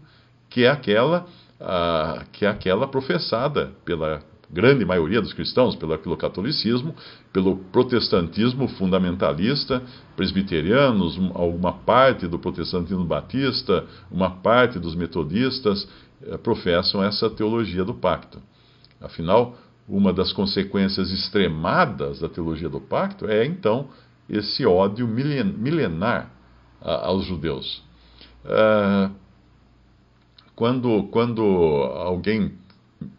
que 0.49 0.63
é 0.63 0.69
aquela, 0.69 1.25
a, 1.59 2.23
que 2.31 2.45
é 2.45 2.49
aquela 2.49 2.87
professada 2.87 3.71
pela 3.85 4.21
grande 4.49 4.85
maioria 4.85 5.21
dos 5.21 5.33
cristãos, 5.33 5.75
pelo, 5.75 5.97
pelo 5.97 6.17
catolicismo, 6.17 6.95
pelo 7.33 7.57
protestantismo 7.57 8.67
fundamentalista, 8.67 9.81
presbiterianos, 10.15 11.19
alguma 11.33 11.73
parte 11.73 12.27
do 12.27 12.39
protestantismo 12.39 13.05
batista, 13.05 13.85
uma 14.11 14.29
parte 14.29 14.79
dos 14.79 14.95
metodistas 14.95 15.87
eh, 16.23 16.37
professam 16.37 17.03
essa 17.03 17.29
teologia 17.29 17.83
do 17.83 17.93
pacto. 17.93 18.41
Afinal, 19.01 19.57
uma 19.87 20.11
das 20.11 20.33
consequências 20.33 21.11
extremadas 21.11 22.19
da 22.19 22.27
teologia 22.27 22.69
do 22.69 22.81
pacto 22.81 23.25
é, 23.27 23.45
então, 23.45 23.89
esse 24.29 24.65
ódio 24.65 25.07
milenar 25.07 26.31
aos 26.81 27.25
judeus. 27.25 27.83
Ah, 28.45 29.11
quando, 30.55 31.03
quando 31.11 31.43
alguém 31.43 32.53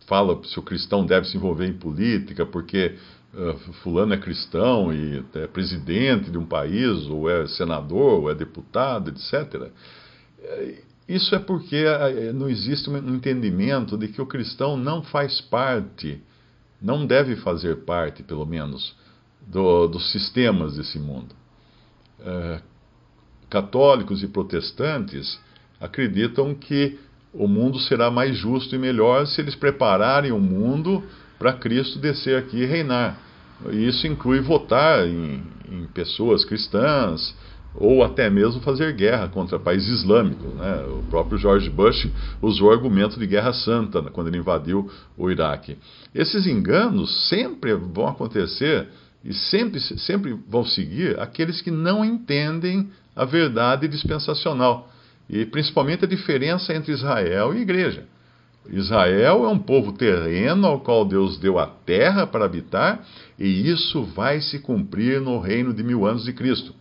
fala 0.09 0.43
se 0.45 0.59
o 0.59 0.63
cristão 0.63 1.05
deve 1.05 1.29
se 1.29 1.37
envolver 1.37 1.67
em 1.67 1.73
política 1.73 2.47
porque 2.47 2.97
uh, 3.35 3.59
fulano 3.83 4.15
é 4.15 4.17
cristão 4.17 4.93
e 4.93 5.25
é 5.35 5.47
presidente 5.47 6.31
de 6.31 6.39
um 6.39 6.47
país, 6.47 7.07
ou 7.07 7.31
é 7.31 7.47
senador, 7.47 8.23
ou 8.23 8.31
é 8.31 8.35
deputado, 8.35 9.11
etc. 9.11 9.71
Eh, 10.41 10.83
isso 11.09 11.35
é 11.35 11.39
porque 11.39 11.77
eh, 11.77 12.33
não 12.33 12.49
existe 12.49 12.89
um 12.91 13.15
entendimento 13.15 13.97
de 13.97 14.09
que 14.09 14.21
o 14.21 14.27
cristão 14.27 14.77
não 14.77 15.03
faz 15.03 15.41
parte, 15.41 16.23
não 16.81 17.07
deve 17.07 17.37
fazer 17.37 17.85
parte, 17.85 18.23
pelo 18.23 18.47
menos, 18.47 18.95
do, 19.47 19.87
dos 19.89 20.13
sistemas 20.13 20.77
desse 20.77 20.99
mundo. 20.99 21.35
É, 22.21 22.61
católicos 23.49 24.23
e 24.23 24.27
protestantes 24.27 25.41
acreditam 25.81 26.55
que 26.55 26.99
o 27.33 27.47
mundo 27.47 27.79
será 27.81 28.11
mais 28.11 28.37
justo 28.37 28.75
e 28.75 28.79
melhor 28.79 29.27
se 29.27 29.41
eles 29.41 29.55
prepararem 29.55 30.33
o 30.33 30.41
mundo 30.41 31.03
para 31.39 31.53
Cristo 31.53 31.99
descer 31.99 32.37
aqui 32.37 32.59
e 32.59 32.67
reinar. 32.67 33.19
Isso 33.71 34.07
inclui 34.07 34.41
votar 34.41 35.07
em, 35.07 35.43
em, 35.71 35.87
pessoas 35.93 36.45
cristãs 36.45 37.35
ou 37.75 38.03
até 38.03 38.31
mesmo 38.31 38.61
fazer 38.61 38.93
guerra 38.95 39.29
contra 39.29 39.59
países 39.59 40.01
islâmicos. 40.01 40.53
Né? 40.55 40.85
O 40.87 41.03
próprio 41.11 41.39
George 41.39 41.69
Bush 41.69 42.09
usou 42.41 42.69
o 42.69 42.73
argumento 42.73 43.19
de 43.19 43.27
guerra 43.27 43.53
santa 43.53 44.03
quando 44.03 44.29
ele 44.29 44.39
invadiu 44.39 44.91
o 45.17 45.31
Iraque. 45.31 45.77
Esses 46.15 46.47
enganos 46.47 47.29
sempre 47.29 47.75
vão 47.75 48.09
acontecer 48.09 48.89
e 49.25 49.35
sempre, 49.35 49.81
sempre 49.81 50.39
vão 50.49 50.65
seguir 50.65 51.19
aqueles 51.21 51.61
que 51.61 51.71
não 51.71 52.05
entendem 52.05 52.89
a 53.15 53.25
verdade 53.25 53.89
dispensacional, 53.89 54.89
e 55.29 55.45
principalmente 55.45 56.05
a 56.05 56.09
diferença 56.09 56.75
entre 56.75 56.93
Israel 56.93 57.55
e 57.55 57.61
igreja. 57.61 58.05
Israel 58.71 59.45
é 59.45 59.49
um 59.49 59.59
povo 59.59 59.93
terreno 59.93 60.67
ao 60.67 60.81
qual 60.81 61.05
Deus 61.05 61.39
deu 61.39 61.59
a 61.59 61.67
terra 61.67 62.27
para 62.27 62.45
habitar, 62.45 63.05
e 63.39 63.69
isso 63.69 64.03
vai 64.05 64.41
se 64.41 64.59
cumprir 64.59 65.21
no 65.21 65.39
reino 65.39 65.73
de 65.73 65.83
mil 65.83 66.07
anos 66.07 66.25
de 66.25 66.33
Cristo. 66.33 66.75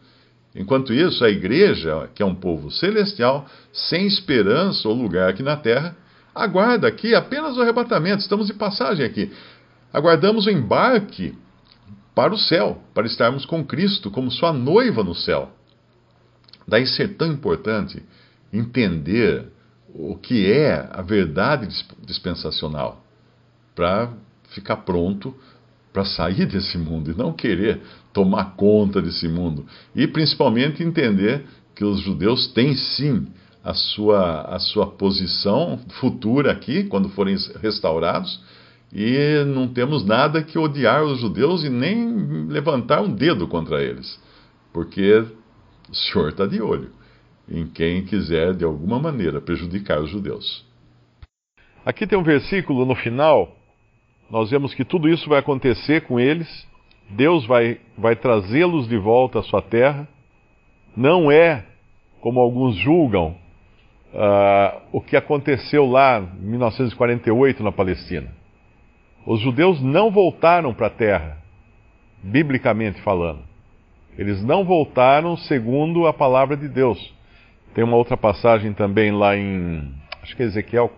Enquanto 0.55 0.93
isso, 0.93 1.23
a 1.23 1.29
igreja, 1.29 2.09
que 2.15 2.23
é 2.23 2.25
um 2.25 2.35
povo 2.35 2.71
celestial, 2.71 3.45
sem 3.71 4.07
esperança 4.07 4.87
ou 4.89 4.95
lugar 4.95 5.29
aqui 5.29 5.43
na 5.43 5.55
terra, 5.55 5.95
aguarda 6.33 6.87
aqui 6.87 7.13
apenas 7.13 7.55
o 7.55 7.61
arrebatamento. 7.61 8.21
Estamos 8.21 8.47
de 8.47 8.53
passagem 8.53 9.05
aqui. 9.05 9.31
Aguardamos 9.93 10.47
o 10.47 10.49
embarque 10.49 11.35
para 12.15 12.33
o 12.33 12.37
céu, 12.37 12.81
para 12.93 13.05
estarmos 13.05 13.45
com 13.45 13.63
Cristo 13.63 14.09
como 14.09 14.31
sua 14.31 14.51
noiva 14.51 15.03
no 15.03 15.13
céu. 15.13 15.51
Daí 16.67 16.85
ser 16.87 17.15
tão 17.15 17.31
importante 17.31 18.03
entender 18.51 19.45
o 19.93 20.15
que 20.15 20.51
é 20.51 20.87
a 20.91 21.01
verdade 21.01 21.67
dispensacional 22.05 23.03
para 23.75 24.13
ficar 24.49 24.77
pronto 24.77 25.35
para 25.91 26.05
sair 26.05 26.45
desse 26.47 26.77
mundo 26.77 27.11
e 27.11 27.17
não 27.17 27.33
querer 27.33 27.81
tomar 28.13 28.55
conta 28.55 29.01
desse 29.01 29.27
mundo. 29.27 29.65
E 29.95 30.07
principalmente 30.07 30.83
entender 30.83 31.45
que 31.75 31.83
os 31.83 31.99
judeus 32.01 32.47
têm 32.47 32.75
sim 32.75 33.27
a 33.63 33.73
sua, 33.73 34.41
a 34.43 34.59
sua 34.59 34.87
posição 34.87 35.79
futura 35.99 36.51
aqui, 36.51 36.85
quando 36.85 37.09
forem 37.09 37.35
restaurados, 37.61 38.39
e 38.93 39.43
não 39.53 39.67
temos 39.67 40.05
nada 40.05 40.41
que 40.41 40.57
odiar 40.57 41.03
os 41.03 41.19
judeus 41.19 41.63
e 41.63 41.69
nem 41.69 42.47
levantar 42.47 43.01
um 43.01 43.13
dedo 43.13 43.45
contra 43.47 43.83
eles, 43.83 44.17
porque 44.71 45.25
o 45.89 45.95
Senhor 45.95 46.29
está 46.29 46.45
de 46.45 46.61
olho 46.61 46.89
em 47.49 47.67
quem 47.67 48.03
quiser 48.03 48.53
de 48.53 48.63
alguma 48.63 48.99
maneira 48.99 49.41
prejudicar 49.41 49.99
os 49.99 50.09
judeus. 50.09 50.65
Aqui 51.85 52.05
tem 52.05 52.17
um 52.17 52.23
versículo 52.23 52.85
no 52.85 52.95
final, 52.95 53.55
nós 54.29 54.49
vemos 54.49 54.73
que 54.73 54.83
tudo 54.83 55.07
isso 55.07 55.29
vai 55.29 55.39
acontecer 55.39 56.01
com 56.01 56.19
eles, 56.19 56.67
Deus 57.09 57.45
vai, 57.45 57.79
vai 57.97 58.15
trazê-los 58.15 58.87
de 58.87 58.97
volta 58.97 59.39
à 59.39 59.43
sua 59.43 59.61
terra, 59.61 60.07
não 60.95 61.31
é, 61.31 61.65
como 62.19 62.39
alguns 62.39 62.75
julgam, 62.75 63.37
uh, 64.13 64.81
o 64.91 64.99
que 64.99 65.15
aconteceu 65.15 65.85
lá 65.85 66.19
em 66.19 66.45
1948 66.45 67.63
na 67.63 67.71
Palestina. 67.71 68.35
Os 69.25 69.39
judeus 69.39 69.81
não 69.81 70.11
voltaram 70.11 70.73
para 70.73 70.87
a 70.87 70.91
terra, 70.91 71.37
biblicamente 72.21 73.01
falando. 73.01 73.43
Eles 74.17 74.43
não 74.43 74.65
voltaram 74.65 75.37
segundo 75.37 76.07
a 76.07 76.13
palavra 76.13 76.57
de 76.57 76.67
Deus. 76.67 77.13
Tem 77.77 77.83
uma 77.83 77.95
outra 77.95 78.17
passagem 78.17 78.73
também 78.73 79.11
lá 79.11 79.37
em, 79.37 79.93
acho 80.23 80.35
que 80.35 80.41
é 80.41 80.47
Ezequiel, 80.47 80.91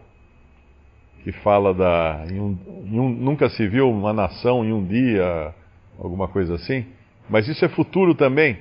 que 1.26 1.34
fala 1.34 1.74
da. 1.74 2.24
Em 2.32 2.40
um, 2.40 2.58
em 2.86 2.98
um, 2.98 3.10
nunca 3.10 3.50
se 3.50 3.68
viu 3.68 3.92
uma 3.92 4.14
nação 4.14 4.64
em 4.64 4.72
um 4.72 4.86
dia, 4.86 5.54
alguma 6.02 6.30
coisa 6.30 6.56
assim. 6.56 6.86
Mas 7.30 7.50
isso 7.50 7.66
é 7.66 7.68
futuro 7.68 8.16
também. 8.16 8.60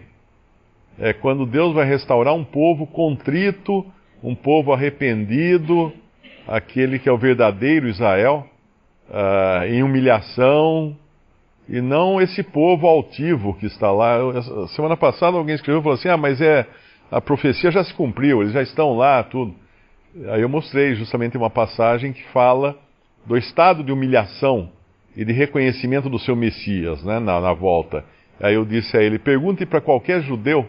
É 0.99 1.13
quando 1.13 1.47
Deus 1.47 1.73
vai 1.73 1.87
restaurar 1.87 2.35
um 2.35 2.43
povo 2.43 2.89
contrito, 2.89 3.87
um 4.21 4.35
povo 4.35 4.73
arrependido, 4.73 5.93
aquele 6.49 6.99
que 6.99 7.09
é 7.09 7.13
o 7.13 7.19
verdadeiro 7.19 7.87
Israel, 7.87 8.49
uh, 9.11 9.65
em 9.65 9.85
humilhação, 9.85 10.97
e 11.69 11.81
não 11.81 12.21
esse 12.21 12.43
povo 12.43 12.89
altivo 12.89 13.55
que 13.55 13.67
está 13.67 13.93
lá. 13.93 14.19
Semana 14.75 14.97
passada 14.97 15.37
alguém 15.37 15.55
escreveu 15.55 15.79
e 15.79 15.83
falou 15.85 15.97
assim: 15.97 16.09
ah, 16.09 16.17
mas 16.17 16.41
é 16.41 16.67
a 17.11 17.21
profecia 17.21 17.71
já 17.71 17.83
se 17.83 17.95
cumpriu, 17.95 18.43
eles 18.43 18.53
já 18.53 18.63
estão 18.63 18.97
lá, 18.97 19.23
tudo. 19.23 19.55
Aí 20.31 20.43
eu 20.43 20.49
mostrei 20.49 20.95
justamente 20.95 21.37
uma 21.37 21.51
passagem 21.51 22.13
que 22.13 22.23
fala 22.29 22.77
do 23.25 23.37
estado 23.37 23.83
de 23.83 23.93
humilhação 23.93 24.71
e 25.17 25.25
de 25.25 25.33
reconhecimento 25.33 26.09
do 26.09 26.19
seu 26.19 26.37
Messias, 26.37 27.03
né, 27.05 27.19
na, 27.19 27.41
na 27.41 27.53
volta. 27.53 28.05
Aí 28.41 28.55
eu 28.55 28.65
disse 28.65 28.97
a 28.97 29.03
ele: 29.03 29.19
pergunte 29.19 29.67
para 29.67 29.81
qualquer 29.81 30.23
judeu 30.23 30.69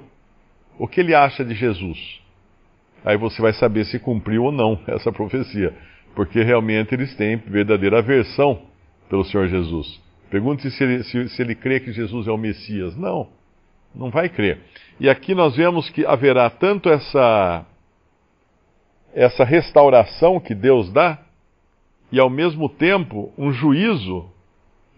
o 0.77 0.87
que 0.87 1.01
ele 1.01 1.13
acha 1.13 1.43
de 1.43 1.53
Jesus. 1.53 2.19
Aí 3.03 3.17
você 3.17 3.41
vai 3.41 3.53
saber 3.53 3.85
se 3.85 3.99
cumpriu 3.99 4.43
ou 4.43 4.51
não 4.51 4.79
essa 4.87 5.11
profecia, 5.11 5.73
porque 6.15 6.41
realmente 6.41 6.93
eles 6.93 7.15
têm 7.15 7.37
verdadeira 7.37 7.99
aversão 7.99 8.61
pelo 9.09 9.23
Senhor 9.25 9.47
Jesus. 9.47 10.01
Pergunte 10.29 10.69
se 10.69 10.83
ele, 10.83 11.03
se, 11.03 11.29
se 11.29 11.41
ele 11.41 11.55
crê 11.55 11.79
que 11.79 11.91
Jesus 11.91 12.27
é 12.27 12.31
o 12.31 12.37
Messias. 12.37 12.95
Não, 12.95 13.27
não 13.93 14.09
vai 14.09 14.29
crer. 14.29 14.59
E 14.99 15.09
aqui 15.09 15.33
nós 15.33 15.55
vemos 15.55 15.89
que 15.89 16.05
haverá 16.05 16.49
tanto 16.49 16.89
essa, 16.89 17.65
essa 19.13 19.43
restauração 19.43 20.39
que 20.39 20.53
Deus 20.53 20.91
dá, 20.91 21.19
e 22.11 22.19
ao 22.19 22.29
mesmo 22.29 22.67
tempo 22.67 23.31
um 23.37 23.51
juízo 23.51 24.29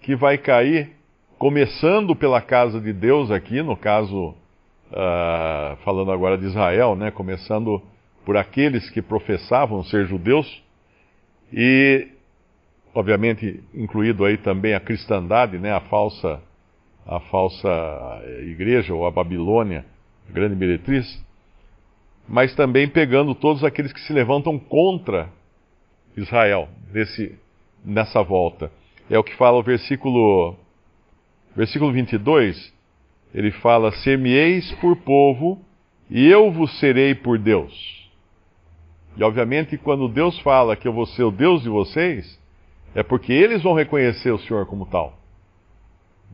que 0.01 0.15
vai 0.15 0.37
cair, 0.37 0.91
começando 1.37 2.15
pela 2.15 2.41
casa 2.41 2.79
de 2.79 2.93
Deus 2.93 3.31
aqui, 3.31 3.61
no 3.61 3.75
caso, 3.75 4.29
uh, 4.91 5.75
falando 5.83 6.11
agora 6.11 6.37
de 6.37 6.45
Israel, 6.45 6.95
né, 6.95 7.11
começando 7.11 7.81
por 8.25 8.37
aqueles 8.37 8.89
que 8.89 9.01
professavam 9.01 9.83
ser 9.83 10.05
judeus, 10.05 10.63
e 11.51 12.07
obviamente 12.93 13.63
incluído 13.73 14.25
aí 14.25 14.37
também 14.37 14.73
a 14.73 14.79
cristandade, 14.79 15.57
né, 15.57 15.71
a 15.71 15.81
falsa 15.81 16.41
a 17.05 17.19
falsa 17.19 17.69
igreja 18.43 18.93
ou 18.93 19.05
a 19.05 19.11
Babilônia, 19.11 19.85
a 20.29 20.31
grande 20.31 20.55
meretriz, 20.55 21.23
mas 22.27 22.55
também 22.55 22.87
pegando 22.87 23.35
todos 23.35 23.63
aqueles 23.63 23.91
que 23.91 23.99
se 24.01 24.13
levantam 24.13 24.57
contra 24.57 25.29
Israel 26.15 26.69
nesse, 26.93 27.37
nessa 27.83 28.21
volta. 28.21 28.71
É 29.09 29.17
o 29.17 29.23
que 29.23 29.35
fala 29.35 29.57
o 29.57 29.63
versículo 29.63 30.55
versículo 31.55 31.91
22, 31.91 32.73
ele 33.33 33.51
fala: 33.51 33.91
"Ser-me-eis 33.91 34.71
por 34.73 34.95
povo, 34.97 35.59
e 36.09 36.27
eu 36.27 36.51
vos 36.51 36.79
serei 36.79 37.13
por 37.15 37.37
Deus". 37.37 38.09
E 39.17 39.23
obviamente, 39.23 39.77
quando 39.77 40.07
Deus 40.07 40.39
fala 40.39 40.75
que 40.75 40.87
eu 40.87 40.93
vou 40.93 41.05
ser 41.05 41.23
o 41.23 41.31
Deus 41.31 41.63
de 41.63 41.69
vocês, 41.69 42.39
é 42.95 43.03
porque 43.03 43.33
eles 43.33 43.61
vão 43.61 43.73
reconhecer 43.73 44.31
o 44.31 44.39
Senhor 44.39 44.65
como 44.65 44.85
tal. 44.85 45.20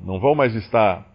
Não 0.03 0.19
vão 0.19 0.35
mais 0.35 0.55
estar 0.55 1.05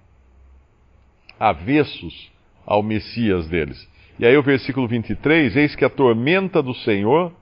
avessos 1.39 2.31
ao 2.65 2.83
Messias 2.83 3.49
deles. 3.49 3.89
E 4.19 4.27
aí 4.27 4.37
o 4.37 4.43
versículo 4.43 4.87
23, 4.87 5.57
eis 5.57 5.75
que 5.75 5.85
a 5.85 5.91
tormenta 5.91 6.63
do 6.63 6.75
Senhor, 6.75 7.33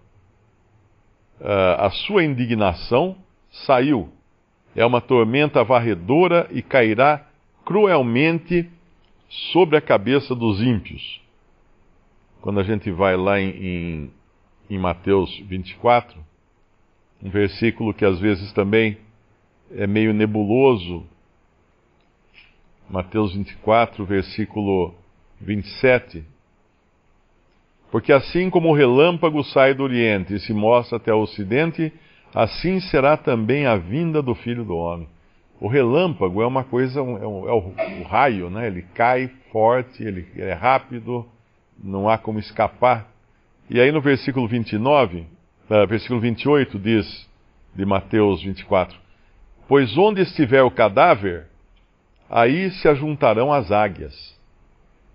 ah, 1.40 1.86
a 1.86 1.90
sua 1.90 2.24
indignação, 2.24 3.16
saiu. 3.66 4.08
É 4.74 4.84
uma 4.84 5.00
tormenta 5.00 5.64
varredora 5.64 6.48
e 6.50 6.62
cairá 6.62 7.26
cruelmente 7.64 8.70
sobre 9.52 9.76
a 9.76 9.80
cabeça 9.80 10.34
dos 10.34 10.62
ímpios. 10.62 11.20
Quando 12.40 12.60
a 12.60 12.62
gente 12.62 12.90
vai 12.90 13.16
lá 13.16 13.40
em, 13.40 13.50
em, 13.50 14.10
em 14.70 14.78
Mateus 14.78 15.38
24, 15.40 16.18
um 17.22 17.28
versículo 17.28 17.92
que 17.92 18.04
às 18.04 18.18
vezes 18.18 18.52
também 18.52 18.96
é 19.72 19.86
meio 19.86 20.12
nebuloso. 20.12 21.06
Mateus 22.90 23.34
24, 23.34 24.04
versículo 24.04 24.92
27. 25.40 26.24
Porque 27.90 28.12
assim 28.12 28.50
como 28.50 28.68
o 28.68 28.74
relâmpago 28.74 29.44
sai 29.44 29.74
do 29.74 29.84
Oriente 29.84 30.34
e 30.34 30.40
se 30.40 30.52
mostra 30.52 30.96
até 30.96 31.14
o 31.14 31.20
Ocidente, 31.20 31.92
assim 32.34 32.80
será 32.80 33.16
também 33.16 33.64
a 33.64 33.76
vinda 33.76 34.20
do 34.20 34.34
Filho 34.34 34.64
do 34.64 34.76
Homem. 34.76 35.08
O 35.60 35.68
relâmpago 35.68 36.42
é 36.42 36.46
uma 36.46 36.64
coisa, 36.64 36.98
é, 36.98 37.02
um, 37.02 37.48
é 37.48 37.52
o, 37.52 37.74
o, 38.00 38.02
raio, 38.04 38.50
né? 38.50 38.66
ele 38.66 38.82
cai 38.94 39.30
forte, 39.52 40.02
ele, 40.02 40.26
ele 40.34 40.50
é 40.50 40.54
rápido, 40.54 41.24
não 41.82 42.08
há 42.08 42.18
como 42.18 42.40
escapar. 42.40 43.08
E 43.68 43.80
aí 43.80 43.92
no 43.92 44.00
versículo 44.00 44.48
29, 44.48 45.20
uh, 45.20 45.86
versículo 45.86 46.18
28 46.18 46.78
diz, 46.78 47.28
de 47.74 47.84
Mateus 47.84 48.42
24: 48.42 48.98
Pois 49.68 49.96
onde 49.96 50.22
estiver 50.22 50.62
o 50.62 50.70
cadáver, 50.70 51.49
aí 52.30 52.70
se 52.70 52.88
ajuntarão 52.88 53.52
as 53.52 53.72
águias. 53.72 54.38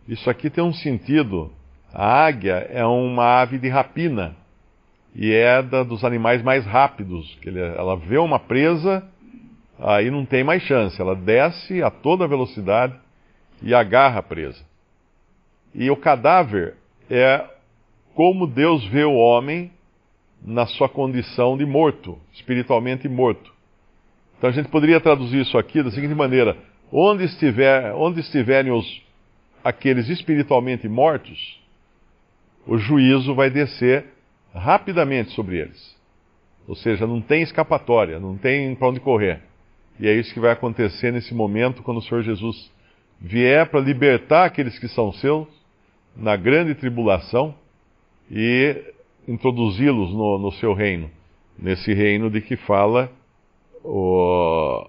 Isso 0.07 0.29
aqui 0.29 0.49
tem 0.49 0.63
um 0.63 0.73
sentido. 0.73 1.51
A 1.93 2.25
águia 2.25 2.67
é 2.69 2.85
uma 2.85 3.41
ave 3.41 3.57
de 3.57 3.69
rapina 3.69 4.35
e 5.15 5.31
é 5.31 5.63
da, 5.63 5.81
dos 5.83 6.03
animais 6.03 6.43
mais 6.43 6.65
rápidos. 6.65 7.33
Que 7.41 7.49
ele, 7.49 7.61
ela 7.61 7.95
vê 7.95 8.17
uma 8.17 8.37
presa, 8.37 9.07
aí 9.79 10.11
não 10.11 10.25
tem 10.25 10.43
mais 10.43 10.61
chance. 10.63 10.99
Ela 11.01 11.15
desce 11.15 11.81
a 11.81 11.89
toda 11.89 12.27
velocidade 12.27 12.93
e 13.61 13.73
agarra 13.73 14.19
a 14.19 14.23
presa. 14.23 14.63
E 15.73 15.89
o 15.89 15.95
cadáver 15.95 16.75
é 17.09 17.45
como 18.13 18.45
Deus 18.45 18.85
vê 18.85 19.03
o 19.03 19.15
homem 19.15 19.71
na 20.45 20.65
sua 20.65 20.87
condição 20.87 21.57
de 21.57 21.65
morto, 21.65 22.19
espiritualmente 22.33 23.07
morto. 23.09 23.53
Então 24.37 24.49
a 24.49 24.53
gente 24.53 24.69
poderia 24.69 24.99
traduzir 24.99 25.41
isso 25.41 25.57
aqui 25.57 25.81
da 25.81 25.91
seguinte 25.91 26.13
maneira: 26.13 26.55
onde, 26.91 27.25
estiver, 27.25 27.93
onde 27.93 28.19
estiverem 28.19 28.71
os, 28.71 29.01
aqueles 29.63 30.09
espiritualmente 30.09 30.87
mortos, 30.87 31.61
o 32.67 32.77
juízo 32.77 33.33
vai 33.35 33.49
descer 33.49 34.05
rapidamente 34.53 35.31
sobre 35.31 35.57
eles. 35.57 35.95
Ou 36.67 36.75
seja, 36.75 37.05
não 37.05 37.21
tem 37.21 37.41
escapatória, 37.41 38.19
não 38.19 38.37
tem 38.37 38.73
para 38.75 38.87
onde 38.87 38.99
correr. 38.99 39.41
E 39.99 40.07
é 40.07 40.13
isso 40.13 40.33
que 40.33 40.39
vai 40.39 40.51
acontecer 40.51 41.11
nesse 41.11 41.33
momento 41.33 41.83
quando 41.83 41.97
o 41.97 42.01
Senhor 42.01 42.23
Jesus 42.23 42.71
vier 43.19 43.69
para 43.69 43.79
libertar 43.79 44.45
aqueles 44.45 44.77
que 44.79 44.87
são 44.87 45.11
seus 45.13 45.47
na 46.15 46.35
grande 46.35 46.75
tribulação 46.75 47.53
e 48.31 48.93
introduzi-los 49.27 50.11
no, 50.11 50.37
no, 50.39 50.51
seu 50.53 50.73
reino, 50.73 51.09
nesse 51.57 51.93
reino 51.93 52.29
de 52.29 52.41
que 52.41 52.55
fala 52.55 53.11
o. 53.83 54.87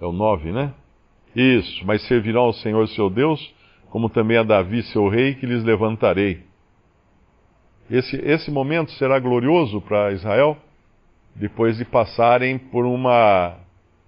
É 0.00 0.06
o 0.06 0.12
9, 0.12 0.52
né? 0.52 0.74
Isso, 1.34 1.86
mas 1.86 2.02
servirão 2.06 2.42
ao 2.42 2.52
Senhor 2.52 2.86
seu 2.88 3.08
Deus, 3.08 3.54
como 3.90 4.08
também 4.08 4.36
a 4.36 4.42
Davi 4.42 4.82
seu 4.84 5.08
rei, 5.08 5.34
que 5.34 5.46
lhes 5.46 5.64
levantarei. 5.64 6.42
Esse, 7.90 8.16
esse 8.16 8.50
momento 8.50 8.90
será 8.92 9.18
glorioso 9.18 9.80
para 9.80 10.12
Israel, 10.12 10.56
depois 11.34 11.76
de 11.76 11.84
passarem 11.84 12.58
por 12.58 12.84
uma 12.84 13.56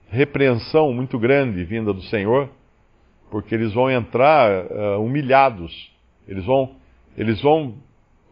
repreensão 0.08 0.92
muito 0.92 1.18
grande 1.18 1.64
vinda 1.64 1.92
do 1.92 2.02
Senhor, 2.02 2.48
porque 3.30 3.54
eles 3.54 3.72
vão 3.72 3.90
entrar 3.90 4.66
uh, 4.66 5.02
humilhados, 5.02 5.90
eles 6.28 6.44
vão, 6.44 6.76
eles 7.16 7.40
vão 7.42 7.74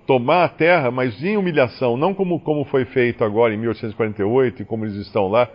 tomar 0.07 0.45
a 0.45 0.49
terra, 0.49 0.91
mas 0.91 1.23
em 1.23 1.37
humilhação, 1.37 1.97
não 1.97 2.15
como, 2.15 2.39
como 2.41 2.65
foi 2.67 2.85
feito 2.87 3.25
agora 3.25 3.55
em 3.55 3.57
1848 3.59 4.63
e 4.63 4.65
como 4.65 4.85
eles 4.85 4.97
estão 4.97 5.29
lá, 5.29 5.49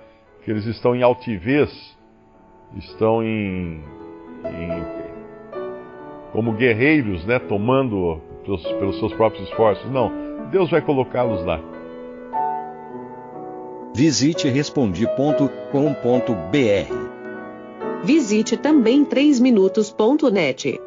que 0.44 0.52
eles 0.52 0.66
estão 0.66 0.96
em 0.96 1.02
altivez, 1.02 1.97
estão 2.76 3.24
em, 3.24 3.82
em 4.46 4.98
como 6.32 6.52
guerreiros, 6.54 7.26
né, 7.26 7.40
tomando 7.40 8.22
pelos, 8.44 8.64
pelos 8.64 9.00
seus 9.00 9.14
próprios 9.14 9.48
esforços. 9.50 9.90
Não, 9.92 10.12
Deus 10.52 10.70
vai 10.70 10.82
colocá-los 10.82 11.44
lá. 11.46 11.60
Visite 13.96 14.48
respondi.com.br. 14.48 15.48
Visite 18.04 18.56
também 18.58 19.04
3minutos.net. 19.04 20.87